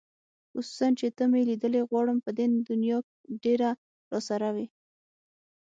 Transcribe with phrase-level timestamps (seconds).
[0.51, 2.97] خصوصاً چې ته مې لیدلې غواړم په دې دنیا
[3.43, 3.69] ډېره
[4.11, 4.67] راسره وې